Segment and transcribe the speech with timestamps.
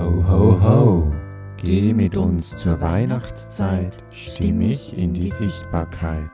[0.00, 1.12] Ho, ho, ho,
[1.58, 6.30] geh mit uns zur Weihnachtszeit, stimmig in die Sichtbarkeit.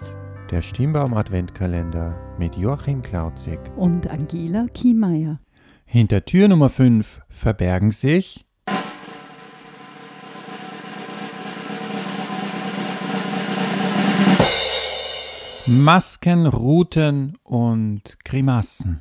[0.53, 5.41] Der Stimmbaum Adventkalender mit Joachim Klauzig und Angela Kiemeier.
[5.85, 8.47] Hinter Tür Nummer 5 verbergen sich
[15.67, 19.01] Masken, Ruten und Grimassen.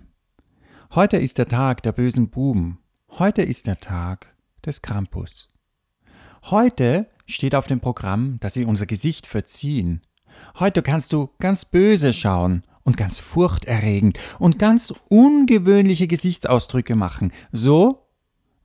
[0.96, 2.80] Heute ist der Tag der bösen Buben.
[3.10, 4.35] Heute ist der Tag
[4.66, 5.48] des Krampus.
[6.44, 10.02] Heute steht auf dem Programm, dass sie unser Gesicht verziehen.
[10.60, 18.08] Heute kannst du ganz böse schauen und ganz furchterregend und ganz ungewöhnliche Gesichtsausdrücke machen, so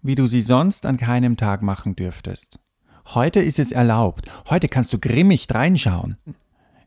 [0.03, 2.59] wie du sie sonst an keinem Tag machen dürftest.
[3.07, 4.31] Heute ist es erlaubt.
[4.49, 6.17] Heute kannst du grimmig reinschauen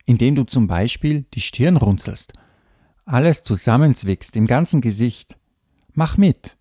[0.06, 2.34] indem du zum Beispiel die Stirn runzelst,
[3.06, 5.38] alles zusammenzwickst im ganzen Gesicht.
[5.94, 6.58] Mach mit.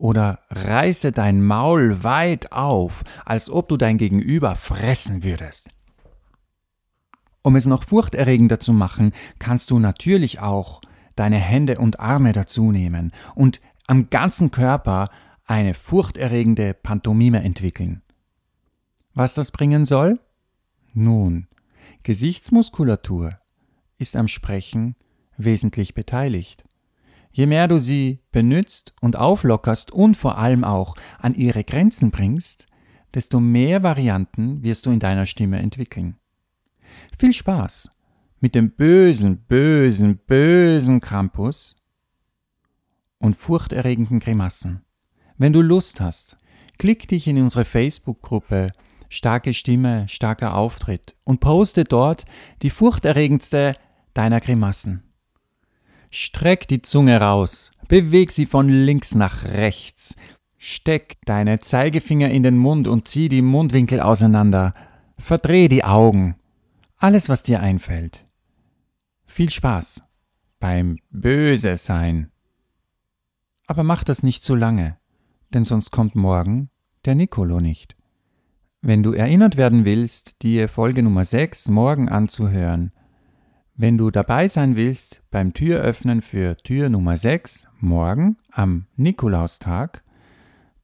[0.00, 5.68] Oder reiße dein Maul weit auf, als ob du dein Gegenüber fressen würdest.
[7.42, 10.80] Um es noch furchterregender zu machen, kannst du natürlich auch
[11.16, 15.10] deine Hände und Arme dazu nehmen und am ganzen Körper
[15.44, 18.00] eine furchterregende Pantomime entwickeln.
[19.12, 20.14] Was das bringen soll?
[20.94, 21.46] Nun,
[22.04, 23.38] Gesichtsmuskulatur
[23.98, 24.96] ist am Sprechen
[25.36, 26.64] wesentlich beteiligt.
[27.32, 32.66] Je mehr du sie benützt und auflockerst und vor allem auch an ihre Grenzen bringst,
[33.14, 36.16] desto mehr Varianten wirst du in deiner Stimme entwickeln.
[37.18, 37.90] Viel Spaß
[38.40, 41.76] mit dem bösen, bösen, bösen Krampus
[43.18, 44.82] und furchterregenden Grimassen.
[45.36, 46.36] Wenn du Lust hast,
[46.78, 48.68] klick dich in unsere Facebook-Gruppe
[49.10, 52.24] starke Stimme, starker Auftritt und poste dort
[52.62, 53.74] die furchterregendste
[54.14, 55.02] deiner Grimassen.
[56.10, 60.16] Streck die Zunge raus, beweg sie von links nach rechts,
[60.56, 64.74] steck deine Zeigefinger in den Mund und zieh die Mundwinkel auseinander,
[65.18, 66.36] verdreh die Augen,
[66.96, 68.24] alles was dir einfällt.
[69.24, 70.02] Viel Spaß
[70.58, 72.30] beim Böse sein.
[73.66, 74.98] Aber mach das nicht zu lange,
[75.54, 76.70] denn sonst kommt morgen
[77.04, 77.96] der Nicolo nicht.
[78.82, 82.92] Wenn du erinnert werden willst, die Folge Nummer 6 morgen anzuhören,
[83.80, 90.04] wenn du dabei sein willst beim Türöffnen für Tür Nummer 6 morgen am Nikolaustag,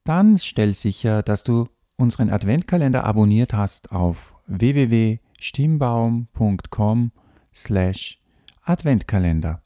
[0.05, 7.13] dann stell sicher, dass du unseren Adventkalender abonniert hast auf www.stimmbaum.com
[7.53, 8.23] slash
[8.63, 9.61] Adventkalender.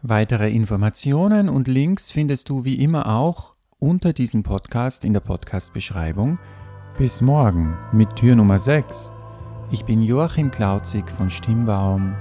[0.00, 6.38] Weitere Informationen und Links findest du wie immer auch unter diesem Podcast in der Podcast-Beschreibung
[6.96, 9.17] bis morgen mit Tür Nummer 6.
[9.70, 12.14] Ich bin Joachim Klauzig von Stimmbaum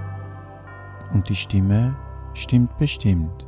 [1.13, 1.95] und die Stimme
[2.33, 3.47] stimmt bestimmt.